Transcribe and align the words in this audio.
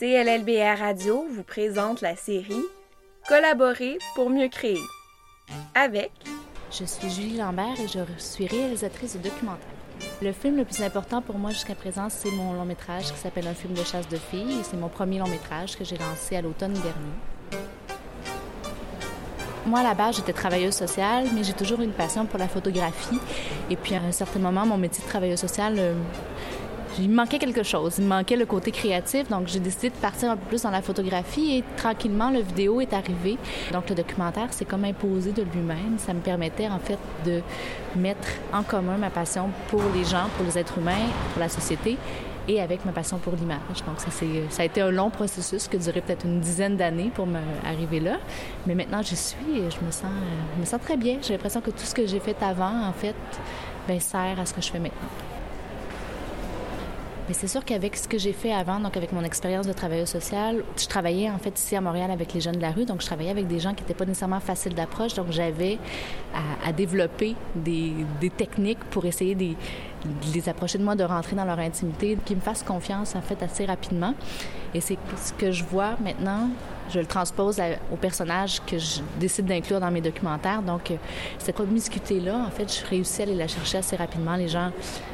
CLLBR 0.00 0.78
Radio 0.78 1.26
vous 1.30 1.42
présente 1.42 2.00
la 2.00 2.16
série 2.16 2.64
Collaborer 3.28 3.98
pour 4.14 4.30
mieux 4.30 4.48
créer 4.48 4.80
avec 5.74 6.10
Je 6.72 6.86
suis 6.86 7.10
Julie 7.10 7.36
Lambert 7.36 7.78
et 7.78 7.86
je 7.86 7.98
suis 8.16 8.46
réalisatrice 8.46 9.18
de 9.18 9.28
documentaire. 9.28 9.68
Le 10.22 10.32
film 10.32 10.56
le 10.56 10.64
plus 10.64 10.82
important 10.82 11.20
pour 11.20 11.36
moi 11.36 11.50
jusqu'à 11.50 11.74
présent, 11.74 12.08
c'est 12.08 12.30
mon 12.30 12.54
long 12.54 12.64
métrage 12.64 13.12
qui 13.12 13.18
s'appelle 13.18 13.46
Un 13.46 13.52
film 13.52 13.74
de 13.74 13.84
chasse 13.84 14.08
de 14.08 14.16
filles. 14.16 14.60
C'est 14.62 14.78
mon 14.78 14.88
premier 14.88 15.18
long 15.18 15.28
métrage 15.28 15.76
que 15.76 15.84
j'ai 15.84 15.98
lancé 15.98 16.34
à 16.34 16.40
l'automne 16.40 16.72
dernier. 16.72 17.62
Moi, 19.66 19.80
à 19.80 19.82
la 19.82 19.92
base, 19.92 20.16
j'étais 20.16 20.32
travailleuse 20.32 20.74
sociale, 20.74 21.26
mais 21.34 21.44
j'ai 21.44 21.52
toujours 21.52 21.82
une 21.82 21.92
passion 21.92 22.24
pour 22.24 22.38
la 22.38 22.48
photographie. 22.48 23.18
Et 23.68 23.76
puis, 23.76 23.94
à 23.94 24.00
un 24.00 24.12
certain 24.12 24.38
moment, 24.38 24.64
mon 24.64 24.78
métier 24.78 25.04
de 25.04 25.08
travailleuse 25.08 25.40
sociale 25.40 25.74
euh, 25.78 25.94
il 27.00 27.08
me 27.08 27.16
manquait 27.16 27.38
quelque 27.38 27.62
chose. 27.62 27.94
Il 27.98 28.04
me 28.04 28.10
manquait 28.10 28.36
le 28.36 28.46
côté 28.46 28.70
créatif. 28.70 29.28
Donc, 29.28 29.48
j'ai 29.48 29.60
décidé 29.60 29.90
de 29.90 29.94
partir 29.94 30.30
un 30.30 30.36
peu 30.36 30.46
plus 30.46 30.62
dans 30.62 30.70
la 30.70 30.82
photographie 30.82 31.56
et 31.56 31.64
tranquillement, 31.76 32.30
le 32.30 32.40
vidéo 32.40 32.80
est 32.80 32.92
arrivé. 32.92 33.38
Donc, 33.72 33.88
le 33.88 33.94
documentaire, 33.94 34.48
c'est 34.50 34.64
comme 34.64 34.84
imposé 34.84 35.32
de 35.32 35.42
lui-même. 35.42 35.98
Ça 35.98 36.12
me 36.12 36.20
permettait, 36.20 36.68
en 36.68 36.78
fait, 36.78 36.98
de 37.24 37.42
mettre 37.96 38.28
en 38.52 38.62
commun 38.62 38.96
ma 38.98 39.10
passion 39.10 39.50
pour 39.68 39.82
les 39.94 40.04
gens, 40.04 40.28
pour 40.36 40.44
les 40.44 40.58
êtres 40.58 40.78
humains, 40.78 41.08
pour 41.32 41.40
la 41.40 41.48
société 41.48 41.96
et 42.48 42.60
avec 42.60 42.84
ma 42.84 42.92
passion 42.92 43.18
pour 43.18 43.34
l'image. 43.34 43.84
Donc, 43.86 44.00
ça, 44.00 44.10
ça 44.10 44.62
a 44.62 44.64
été 44.64 44.80
un 44.80 44.90
long 44.90 45.10
processus 45.10 45.68
qui 45.68 45.76
a 45.76 45.78
duré 45.78 46.00
peut-être 46.00 46.24
une 46.24 46.40
dizaine 46.40 46.76
d'années 46.76 47.10
pour 47.14 47.26
m'arriver 47.26 48.00
là. 48.00 48.16
Mais 48.66 48.74
maintenant, 48.74 49.02
j'y 49.02 49.16
suis 49.16 49.58
et 49.58 49.70
je 49.70 49.84
me 49.84 49.90
sens, 49.90 50.10
je 50.56 50.60
me 50.60 50.66
sens 50.66 50.80
très 50.80 50.96
bien. 50.96 51.18
J'ai 51.22 51.34
l'impression 51.34 51.60
que 51.60 51.70
tout 51.70 51.84
ce 51.84 51.94
que 51.94 52.06
j'ai 52.06 52.20
fait 52.20 52.36
avant, 52.42 52.88
en 52.88 52.92
fait, 52.92 53.14
ben, 53.86 54.00
sert 54.00 54.38
à 54.40 54.46
ce 54.46 54.54
que 54.54 54.60
je 54.60 54.70
fais 54.70 54.80
maintenant. 54.80 55.29
Mais 57.30 57.34
c'est 57.34 57.46
sûr 57.46 57.64
qu'avec 57.64 57.96
ce 57.96 58.08
que 58.08 58.18
j'ai 58.18 58.32
fait 58.32 58.52
avant, 58.52 58.80
donc 58.80 58.96
avec 58.96 59.12
mon 59.12 59.22
expérience 59.22 59.64
de 59.64 59.72
travailleuse 59.72 60.08
sociale, 60.08 60.64
je 60.76 60.86
travaillais 60.88 61.30
en 61.30 61.38
fait 61.38 61.56
ici 61.56 61.76
à 61.76 61.80
Montréal 61.80 62.10
avec 62.10 62.34
les 62.34 62.40
jeunes 62.40 62.56
de 62.56 62.60
la 62.60 62.72
rue, 62.72 62.86
donc 62.86 63.02
je 63.02 63.06
travaillais 63.06 63.30
avec 63.30 63.46
des 63.46 63.60
gens 63.60 63.72
qui 63.72 63.84
n'étaient 63.84 63.94
pas 63.94 64.04
nécessairement 64.04 64.40
faciles 64.40 64.74
d'approche, 64.74 65.14
donc 65.14 65.26
j'avais 65.30 65.78
à, 66.64 66.72
développer 66.72 67.36
des, 67.54 67.94
techniques 68.36 68.80
pour 68.90 69.04
essayer 69.04 69.36
de, 69.36 69.54
les 70.34 70.48
approcher 70.48 70.78
de 70.78 70.84
moi, 70.84 70.94
de 70.94 71.04
rentrer 71.04 71.36
dans 71.36 71.44
leur 71.44 71.58
intimité, 71.58 72.16
qu'ils 72.24 72.36
me 72.36 72.40
fassent 72.40 72.62
confiance 72.62 73.14
en 73.14 73.22
fait 73.22 73.42
assez 73.42 73.64
rapidement. 73.64 74.14
Et 74.74 74.80
c'est 74.80 74.98
ce 75.16 75.32
que 75.32 75.50
je 75.50 75.64
vois 75.64 75.96
maintenant 76.02 76.48
je 76.90 76.98
le 76.98 77.06
transpose 77.06 77.60
au 77.92 77.96
personnage 77.96 78.60
que 78.66 78.78
je 78.78 79.00
décide 79.18 79.46
d'inclure 79.46 79.80
dans 79.80 79.90
mes 79.90 80.00
documentaires. 80.00 80.62
Donc, 80.62 80.90
euh, 80.90 80.96
cette 81.38 81.54
promiscuité-là, 81.54 82.36
en 82.46 82.50
fait, 82.50 82.80
je 82.80 82.86
réussis 82.86 83.22
à 83.22 83.24
aller 83.24 83.34
la 83.34 83.48
chercher 83.48 83.78
assez 83.78 83.96
rapidement. 83.96 84.36
Les 84.36 84.48
gens 84.48 84.70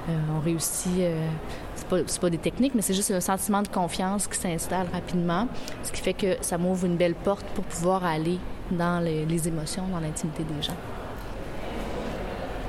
euh, 0.08 0.36
ont 0.36 0.40
réussi 0.40 0.88
euh, 1.00 1.28
c'est 1.74 2.20
pas, 2.20 2.30
des 2.30 2.38
techniques, 2.38 2.74
mais 2.74 2.82
c'est 2.82 2.94
juste 2.94 3.10
un 3.10 3.20
sentiment 3.20 3.62
de 3.62 3.68
confiance 3.68 4.26
qui 4.26 4.38
s'installe 4.38 4.86
rapidement, 4.92 5.46
ce 5.82 5.92
qui 5.92 6.00
fait 6.00 6.14
que 6.14 6.36
ça 6.40 6.58
m'ouvre 6.58 6.86
une 6.86 6.96
belle 6.96 7.14
porte 7.14 7.46
pour 7.54 7.64
pouvoir 7.64 8.04
aller 8.04 8.38
dans 8.70 9.00
les, 9.04 9.48
émotions, 9.48 9.84
dans 9.92 10.00
l'intimité 10.00 10.42
des 10.44 10.62
gens. 10.62 10.76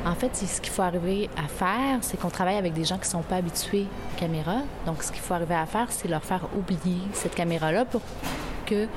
En 0.05 0.15
fait, 0.15 0.35
ce 0.35 0.61
qu'il 0.61 0.71
faut 0.71 0.83
arriver 0.83 1.29
à 1.37 1.47
faire, 1.47 1.99
c'est 2.01 2.17
qu'on 2.17 2.29
travaille 2.29 2.55
avec 2.55 2.73
des 2.73 2.85
gens 2.85 2.95
qui 2.95 3.07
ne 3.07 3.11
sont 3.11 3.21
pas 3.23 3.37
habitués 3.37 3.85
aux 4.13 4.19
caméras. 4.19 4.61
Donc, 4.85 5.03
ce 5.03 5.11
qu'il 5.11 5.21
faut 5.21 5.33
arriver 5.33 5.55
à 5.55 5.65
faire, 5.65 5.87
c'est 5.91 6.07
leur 6.07 6.23
faire 6.23 6.47
oublier 6.57 6.99
cette 7.13 7.35
caméra-là 7.35 7.85
pour 7.85 8.01
que 8.65 8.87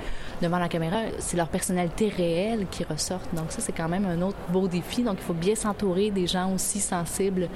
devant 0.40 0.58
la 0.58 0.68
caméra, 0.68 0.96
c'est 1.18 1.36
leur 1.36 1.48
personnalité 1.48 2.08
réelle 2.08 2.66
qui 2.70 2.84
ressort. 2.84 3.20
Donc 3.32 3.52
ça, 3.52 3.60
c'est 3.60 3.72
quand 3.72 3.88
même 3.88 4.06
un 4.06 4.20
autre 4.22 4.38
beau 4.48 4.68
défi. 4.68 5.02
Donc 5.02 5.16
il 5.18 5.24
faut 5.24 5.34
bien 5.34 5.54
s'entourer 5.54 6.10
des 6.10 6.26
gens 6.26 6.52
aussi 6.52 6.80
sensibles 6.80 7.48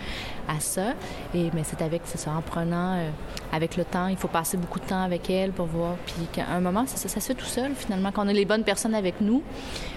à 0.49 0.61
ça. 0.61 0.93
Et 1.35 1.51
mais 1.55 1.63
c'est 1.65 1.83
avec, 1.83 2.03
c'est 2.05 2.19
ça, 2.19 2.33
en 2.33 2.43
prenant 2.43 2.95
euh, 2.95 3.11
avec 3.55 3.77
le 3.77 3.85
temps. 3.85 4.09
Il 4.09 4.17
faut 4.17 4.29
passer 4.29 4.57
beaucoup 4.57 4.81
de 4.81 4.85
temps 4.85 5.03
avec 5.03 5.31
elles 5.31 5.53
pour 5.53 5.67
voir. 5.67 5.95
Puis 6.07 6.27
qu'à 6.33 6.47
un 6.49 6.61
moment, 6.61 6.87
ça, 6.87 7.09
se 7.09 7.19
fait 7.21 7.35
tout 7.35 7.45
seul 7.45 7.73
finalement. 7.75 8.11
Quand 8.13 8.25
on 8.25 8.29
a 8.29 8.33
les 8.33 8.45
bonnes 8.45 8.65
personnes 8.65 8.95
avec 8.95 9.21
nous, 9.21 9.43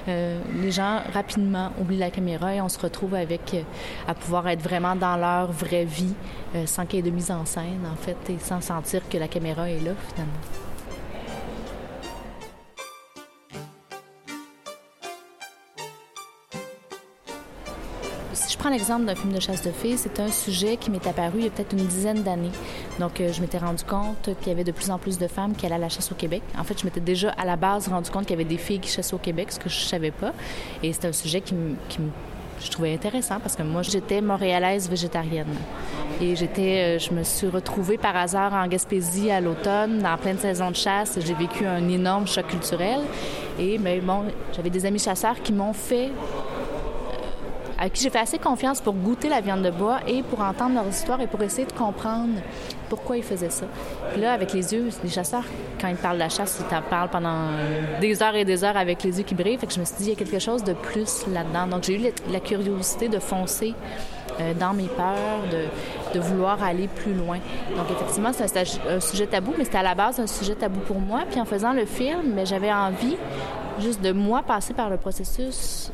euh, 0.08 0.40
les 0.62 0.72
gens 0.72 1.02
rapidement 1.14 1.72
oublient 1.80 1.98
la 1.98 2.12
caméra 2.12 2.54
et 2.54 2.62
on 2.62 2.70
se 2.70 2.80
retrouve 2.80 3.16
avec 3.16 3.54
euh, 3.54 3.62
à 4.08 4.14
pouvoir 4.14 4.48
être 4.48 4.62
vraiment 4.62 4.96
dans 4.96 5.18
leur 5.18 5.52
vraie 5.52 5.86
vie 5.86 6.14
sans 6.66 6.86
qu'il 6.86 6.98
y 6.98 7.00
ait 7.00 7.12
de 7.12 7.14
mise 7.14 7.30
en 7.30 7.46
scène 7.46 7.86
en 7.92 7.96
fait 7.96 8.18
et 8.30 8.38
sans 8.40 8.62
sentir 8.62 9.02
que 9.10 9.18
la 9.18 9.28
caméra 9.28 9.70
est 9.70 9.80
là 9.80 9.92
finalement. 10.10 10.67
Je 18.50 18.58
prends 18.58 18.70
l'exemple 18.70 19.06
d'un 19.06 19.16
film 19.16 19.34
de 19.34 19.40
chasse 19.40 19.62
de 19.62 19.72
filles, 19.72 19.98
c'est 19.98 20.20
un 20.20 20.30
sujet 20.30 20.78
qui 20.78 20.92
m'est 20.92 21.06
apparu 21.08 21.40
il 21.40 21.44
y 21.46 21.48
a 21.48 21.50
peut-être 21.50 21.74
une 21.74 21.86
dizaine 21.86 22.24
d'années. 22.24 22.52
Donc, 23.00 23.20
euh, 23.20 23.32
je 23.32 23.42
m'étais 23.42 23.58
rendu 23.58 23.84
compte 23.84 24.30
qu'il 24.40 24.50
y 24.50 24.52
avait 24.52 24.64
de 24.64 24.72
plus 24.72 24.92
en 24.92 24.98
plus 24.98 25.18
de 25.18 25.28
femmes 25.28 25.56
qui 25.56 25.66
allaient 25.66 25.76
à 25.76 25.80
la 25.80 25.90
chasse 25.90 26.12
au 26.12 26.16
Québec. 26.16 26.42
En 26.58 26.64
fait, 26.64 26.80
je 26.80 26.86
m'étais 26.86 27.00
déjà 27.00 27.30
à 27.32 27.46
la 27.46 27.56
base 27.56 27.88
rendu 27.88 28.10
compte 28.10 28.24
qu'il 28.24 28.32
y 28.32 28.40
avait 28.40 28.44
des 28.44 28.58
filles 28.58 28.80
qui 28.80 28.90
chassaient 28.90 29.16
au 29.16 29.20
Québec, 29.20 29.52
ce 29.52 29.60
que 29.60 29.70
je 29.70 29.80
savais 29.80 30.12
pas. 30.12 30.34
Et 30.84 30.94
c'était 30.94 31.08
un 31.08 31.14
sujet 31.14 31.42
qui, 31.42 31.56
qui 31.90 32.00
je 32.62 32.72
trouvais 32.72 32.94
intéressant 32.94 33.40
parce 33.40 33.56
que 33.56 33.64
moi, 33.64 33.82
j'étais 33.82 34.22
montréalaise 34.22 34.90
végétarienne. 34.90 35.56
Et 36.22 36.34
euh, 36.34 37.00
je 37.00 37.14
me 37.14 37.24
suis 37.24 37.48
retrouvée 37.48 37.98
par 37.98 38.16
hasard 38.16 38.54
en 38.54 38.68
Gaspésie 38.68 39.30
à 39.30 39.40
l'automne, 39.40 40.00
dans 40.00 40.18
pleine 40.18 40.40
saison 40.40 40.72
de 40.72 40.76
chasse. 40.76 41.20
J'ai 41.24 41.34
vécu 41.34 41.66
un 41.66 41.88
énorme 41.90 42.28
choc 42.28 42.48
culturel. 42.48 43.02
Et 43.60 43.78
bon, 43.78 44.24
j'avais 44.56 44.70
des 44.70 44.86
amis 44.86 45.00
chasseurs 45.00 45.42
qui 45.42 45.54
m'ont 45.54 45.74
fait 45.74 46.12
à 47.78 47.90
qui 47.90 48.04
j'ai 48.04 48.10
fait 48.10 48.20
assez 48.20 48.40
confiance 48.40 48.82
pour 48.82 48.94
goûter 48.94 49.30
la 49.30 49.42
viande 49.42 49.62
de 49.62 49.70
bois 49.70 50.00
et 50.08 50.24
pour 50.24 50.42
entendre 50.42 50.76
leur 50.76 50.88
histoire 50.88 51.22
et 51.22 51.28
pour 51.28 51.42
essayer 51.44 51.68
de 51.68 51.74
comprendre 51.74 52.40
pourquoi 52.90 53.18
ils 53.18 53.24
faisaient 53.24 53.50
ça. 53.50 53.66
Puis 54.12 54.22
là, 54.22 54.34
avec 54.34 54.54
les 54.54 54.74
yeux, 54.74 54.90
les 55.04 55.10
chasseurs, 55.10 55.44
quand 55.80 55.88
ils 55.88 55.96
parlent 55.96 56.16
de 56.16 56.24
la 56.24 56.30
chasse, 56.30 56.58
ils 56.60 56.66
t'en 56.66 56.82
parlent 56.82 57.10
pendant 57.10 57.50
des 58.02 58.24
heures 58.24 58.36
et 58.36 58.46
des 58.46 58.64
heures 58.64 58.78
avec 58.78 59.04
les 59.04 59.18
yeux 59.18 59.24
qui 59.24 59.36
brillent. 59.36 59.58
Fait 59.58 59.68
que 59.68 59.74
je 59.74 59.80
me 59.80 59.86
suis 59.86 59.96
dit, 59.98 60.04
il 60.06 60.10
y 60.10 60.14
a 60.14 60.16
quelque 60.16 60.40
chose 60.40 60.64
de 60.64 60.74
plus 60.74 61.26
là-dedans. 61.28 61.68
Donc, 61.68 61.84
j'ai 61.84 61.96
eu 61.96 62.12
la 62.32 62.40
curiosité 62.40 63.10
de 63.10 63.20
foncer 63.20 63.76
euh, 64.40 64.54
dans 64.54 64.74
mes 64.74 64.88
peurs, 64.88 65.44
de, 65.52 66.20
vouloir 66.20 66.64
aller 66.64 66.88
plus 66.88 67.14
loin. 67.14 67.38
Donc, 67.76 67.86
effectivement, 67.92 68.32
c'est 68.34 68.58
un, 68.58 69.00
sujet 69.00 69.28
tabou, 69.28 69.54
mais 69.56 69.66
c'était 69.66 69.78
à 69.78 69.84
la 69.84 69.94
base 69.94 70.20
un 70.20 70.26
sujet 70.26 70.56
tabou 70.56 70.80
pour 70.80 71.00
moi. 71.00 71.22
Puis 71.30 71.40
en 71.40 71.46
faisant 71.46 71.74
le 71.74 71.86
film, 71.86 72.40
j'avais 72.44 72.74
envie 72.74 73.18
juste 73.80 74.02
de 74.02 74.12
moi 74.12 74.42
passer 74.42 74.74
par 74.74 74.90
le 74.90 74.98
processus 74.98 75.92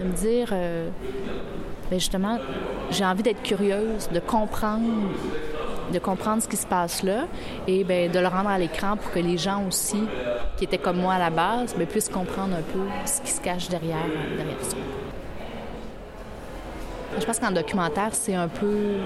de 0.00 0.04
me 0.04 0.12
dire, 0.12 0.48
euh, 0.52 0.88
ben, 1.90 1.98
justement, 1.98 2.38
j'ai 2.90 3.04
envie 3.04 3.22
d'être 3.22 3.42
curieuse, 3.42 4.08
de 4.12 4.20
comprendre 4.20 4.88
de 5.92 5.98
comprendre 5.98 6.42
ce 6.42 6.48
qui 6.48 6.56
se 6.56 6.66
passe 6.66 7.02
là 7.02 7.26
et 7.66 7.84
ben, 7.84 8.10
de 8.10 8.18
le 8.18 8.26
rendre 8.26 8.48
à 8.48 8.58
l'écran 8.58 8.96
pour 8.96 9.10
que 9.12 9.18
les 9.18 9.36
gens 9.36 9.66
aussi, 9.66 10.02
qui 10.56 10.64
étaient 10.64 10.78
comme 10.78 10.96
moi 10.98 11.14
à 11.14 11.18
la 11.18 11.30
base, 11.30 11.74
ben, 11.76 11.86
puissent 11.86 12.08
comprendre 12.08 12.54
un 12.54 12.62
peu 12.62 12.80
ce 13.04 13.20
qui 13.20 13.30
se 13.30 13.40
cache 13.40 13.68
derrière, 13.68 14.06
derrière 14.36 14.62
ça. 14.62 14.76
Je 17.18 17.24
pense 17.24 17.38
qu'en 17.38 17.52
documentaire, 17.52 18.14
c'est 18.14 18.34
un 18.34 18.48
peu 18.48 18.96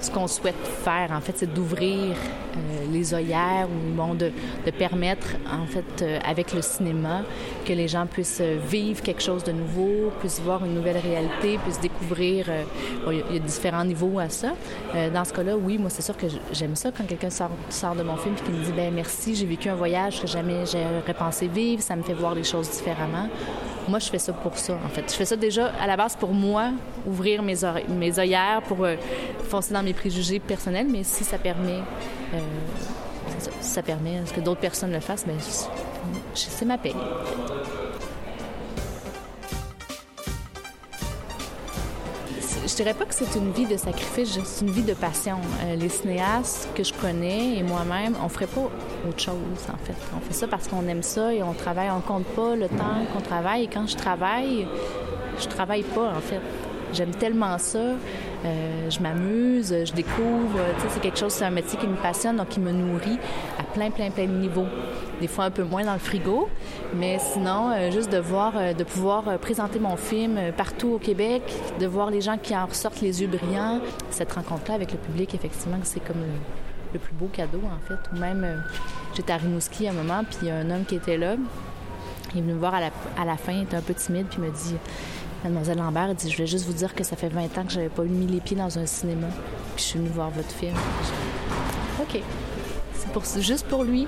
ce 0.00 0.10
qu'on 0.10 0.28
souhaite 0.28 0.54
faire, 0.84 1.10
en 1.12 1.20
fait, 1.20 1.32
c'est 1.36 1.52
d'ouvrir 1.52 2.14
euh, 2.14 2.58
les 2.92 3.14
œillères 3.14 3.66
ou 3.68 3.94
bon, 3.94 4.14
de, 4.14 4.30
permettre, 4.78 5.26
en 5.50 5.66
fait, 5.66 6.02
euh, 6.02 6.18
avec 6.24 6.52
le 6.52 6.62
cinéma, 6.62 7.22
que 7.64 7.72
les 7.72 7.88
gens 7.88 8.06
puissent 8.06 8.40
vivre 8.40 9.02
quelque 9.02 9.22
chose 9.22 9.42
de 9.42 9.52
nouveau, 9.52 10.12
puissent 10.20 10.40
voir 10.40 10.64
une 10.64 10.74
nouvelle 10.74 10.98
réalité, 10.98 11.58
puissent 11.58 11.80
découvrir. 11.80 12.46
Euh, 12.48 12.62
il 13.10 13.34
y 13.34 13.36
a 13.36 13.40
différents 13.40 13.84
niveaux 13.84 14.18
à 14.18 14.28
ça. 14.28 14.52
dans 15.12 15.24
ce 15.24 15.32
cas-là, 15.32 15.56
oui, 15.56 15.78
moi, 15.78 15.90
c'est 15.90 16.02
sûr 16.02 16.16
que 16.16 16.26
j'aime 16.52 16.76
ça 16.76 16.90
quand 16.92 17.04
quelqu'un 17.04 17.30
sort, 17.30 17.50
de 17.96 18.02
mon 18.02 18.16
film 18.16 18.34
et 18.38 18.44
qui 18.44 18.52
me 18.52 18.64
dit, 18.64 18.72
ben 18.72 18.92
merci, 18.94 19.34
j'ai 19.34 19.46
vécu 19.46 19.68
un 19.68 19.74
voyage 19.74 20.20
que 20.20 20.26
jamais 20.26 20.64
j'aurais 20.66 21.14
pensé 21.14 21.48
vivre, 21.48 21.82
ça 21.82 21.96
me 21.96 22.02
fait 22.02 22.14
voir 22.14 22.34
les 22.34 22.44
choses 22.44 22.70
différemment. 22.70 23.28
Moi, 23.88 23.98
je 24.00 24.10
fais 24.10 24.18
ça 24.18 24.34
pour 24.34 24.58
ça, 24.58 24.74
en 24.84 24.88
fait. 24.88 25.10
Je 25.10 25.14
fais 25.14 25.24
ça 25.24 25.36
déjà 25.36 25.72
à 25.80 25.86
la 25.86 25.96
base 25.96 26.14
pour 26.14 26.34
moi, 26.34 26.72
ouvrir 27.06 27.42
mes, 27.48 27.84
mes 27.88 28.18
œillères, 28.18 28.62
pour 28.62 28.86
foncer 29.48 29.72
dans 29.72 29.82
mes 29.82 29.94
préjugés 29.94 30.38
personnels, 30.38 30.86
mais 30.88 31.02
si 31.02 31.24
ça 31.24 31.38
permet, 31.38 31.80
euh, 32.34 32.38
ça, 33.60 33.82
permet 33.82 34.20
que 34.34 34.40
d'autres 34.40 34.60
personnes 34.60 34.92
le 34.92 35.00
fassent, 35.00 35.26
ben, 35.26 35.36
c'est 36.34 36.64
ma 36.64 36.78
paix. 36.78 36.94
Je 42.66 42.74
dirais 42.84 42.94
pas 42.94 43.06
que 43.06 43.14
c'est 43.14 43.34
une 43.34 43.50
vie 43.50 43.64
de 43.64 43.76
sacrifice, 43.76 44.38
c'est 44.44 44.64
une 44.64 44.70
vie 44.70 44.82
de 44.82 44.92
passion. 44.92 45.38
Euh, 45.64 45.74
les 45.74 45.88
cinéastes 45.88 46.68
que 46.74 46.84
je 46.84 46.92
connais 46.92 47.56
et 47.56 47.62
moi-même, 47.62 48.14
on 48.22 48.28
ferait 48.28 48.46
pas 48.46 48.60
autre 48.60 49.18
chose, 49.18 49.34
en 49.72 49.84
fait. 49.84 49.96
On 50.14 50.20
fait 50.20 50.34
ça 50.34 50.46
parce 50.46 50.68
qu'on 50.68 50.86
aime 50.86 51.02
ça 51.02 51.32
et 51.32 51.42
on 51.42 51.54
travaille, 51.54 51.88
on 51.90 52.00
compte 52.00 52.26
pas 52.26 52.54
le 52.54 52.68
temps 52.68 53.04
qu'on 53.12 53.22
travaille. 53.22 53.64
Et 53.64 53.66
quand 53.68 53.86
je 53.86 53.96
travaille, 53.96 54.68
je 55.40 55.46
travaille 55.48 55.82
pas, 55.82 56.12
en 56.14 56.20
fait. 56.20 56.40
J'aime 56.92 57.10
tellement 57.10 57.58
ça. 57.58 57.78
Euh, 57.78 58.90
je 58.90 59.00
m'amuse, 59.00 59.74
je 59.84 59.92
découvre. 59.92 60.58
c'est 60.88 61.00
quelque 61.00 61.18
chose, 61.18 61.32
c'est 61.32 61.44
un 61.44 61.50
métier 61.50 61.78
qui 61.78 61.86
me 61.86 61.96
passionne, 61.96 62.36
donc 62.36 62.48
qui 62.48 62.60
me 62.60 62.72
nourrit 62.72 63.18
à 63.58 63.64
plein, 63.64 63.90
plein, 63.90 64.10
plein 64.10 64.26
de 64.26 64.32
niveaux. 64.32 64.66
Des 65.20 65.26
fois 65.26 65.44
un 65.44 65.50
peu 65.50 65.64
moins 65.64 65.84
dans 65.84 65.94
le 65.94 65.98
frigo, 65.98 66.48
mais 66.94 67.18
sinon, 67.18 67.70
euh, 67.70 67.90
juste 67.90 68.12
de 68.12 68.18
voir, 68.18 68.52
euh, 68.56 68.72
de 68.72 68.84
pouvoir 68.84 69.38
présenter 69.38 69.78
mon 69.80 69.96
film 69.96 70.38
partout 70.56 70.90
au 70.90 70.98
Québec, 70.98 71.42
de 71.80 71.86
voir 71.86 72.10
les 72.10 72.20
gens 72.20 72.38
qui 72.38 72.56
en 72.56 72.66
ressortent 72.66 73.00
les 73.00 73.20
yeux 73.22 73.28
brillants. 73.28 73.80
Cette 74.10 74.32
rencontre-là 74.32 74.74
avec 74.74 74.92
le 74.92 74.98
public, 74.98 75.34
effectivement, 75.34 75.78
c'est 75.82 76.00
comme 76.00 76.22
le 76.92 76.98
plus 76.98 77.14
beau 77.14 77.28
cadeau, 77.32 77.60
en 77.64 77.86
fait. 77.86 77.98
Ou 78.12 78.18
même, 78.18 78.44
euh, 78.44 78.56
j'étais 79.14 79.32
à 79.32 79.36
Rimouski 79.36 79.86
à 79.88 79.90
un 79.90 79.94
moment, 79.94 80.24
puis 80.24 80.38
il 80.42 80.48
y 80.48 80.50
a 80.50 80.56
un 80.56 80.70
homme 80.70 80.84
qui 80.84 80.96
était 80.96 81.16
là. 81.16 81.36
Il 82.34 82.38
est 82.38 82.42
venu 82.42 82.54
me 82.54 82.58
voir 82.58 82.74
à 82.74 82.80
la, 82.80 82.90
à 83.18 83.24
la 83.24 83.36
fin, 83.36 83.52
il 83.52 83.62
était 83.62 83.76
un 83.76 83.82
peu 83.82 83.94
timide, 83.94 84.26
puis 84.28 84.38
il 84.38 84.44
m'a 84.44 84.50
dit 84.50 84.76
Mademoiselle 85.44 85.78
Lambert, 85.78 86.14
dit 86.14 86.30
Je 86.30 86.36
voulais 86.36 86.48
juste 86.48 86.66
vous 86.66 86.72
dire 86.72 86.94
que 86.94 87.04
ça 87.04 87.16
fait 87.16 87.28
20 87.28 87.58
ans 87.58 87.64
que 87.64 87.72
j'avais 87.72 87.88
pas 87.88 88.02
mis 88.02 88.26
les 88.26 88.40
pieds 88.40 88.56
dans 88.56 88.78
un 88.78 88.86
cinéma, 88.86 89.28
puis 89.76 89.84
je 89.84 89.90
suis 89.90 89.98
venue 89.98 90.10
voir 90.10 90.30
votre 90.30 90.50
film. 90.50 90.74
OK. 92.00 92.20
C'est 92.94 93.12
pour, 93.12 93.24
juste 93.24 93.66
pour 93.68 93.84
lui, 93.84 94.06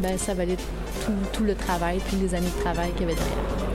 ben 0.00 0.18
ça 0.18 0.34
valait 0.34 0.56
tout, 1.04 1.12
tout 1.32 1.44
le 1.44 1.54
travail, 1.54 2.00
puis 2.06 2.16
les 2.16 2.34
années 2.34 2.50
de 2.56 2.60
travail 2.62 2.90
qu'il 2.92 3.02
y 3.02 3.04
avait 3.04 3.14
derrière. 3.14 3.66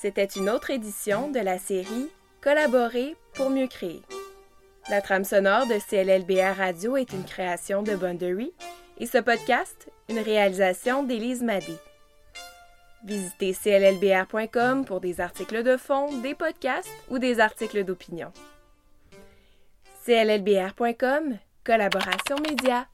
C'était 0.00 0.24
une 0.24 0.50
autre 0.50 0.70
édition 0.70 1.30
de 1.30 1.38
la 1.38 1.58
série 1.58 2.08
Collaborer 2.40 3.14
pour 3.34 3.50
mieux 3.50 3.68
créer. 3.68 4.02
La 4.90 5.00
trame 5.00 5.22
sonore 5.22 5.66
de 5.68 5.78
CLLBR 5.78 6.56
Radio 6.56 6.96
est 6.96 7.12
une 7.12 7.22
création 7.22 7.84
de 7.84 7.94
Boundary 7.94 8.52
et 9.02 9.06
ce 9.06 9.18
podcast, 9.18 9.90
une 10.08 10.20
réalisation 10.20 11.02
d'Élise 11.02 11.42
Madé. 11.42 11.74
Visitez 13.04 13.52
cllbr.com 13.52 14.84
pour 14.84 15.00
des 15.00 15.20
articles 15.20 15.64
de 15.64 15.76
fond, 15.76 16.20
des 16.20 16.36
podcasts 16.36 16.88
ou 17.10 17.18
des 17.18 17.40
articles 17.40 17.82
d'opinion. 17.82 18.30
cllbr.com, 20.04 21.36
collaboration 21.64 22.36
média. 22.48 22.86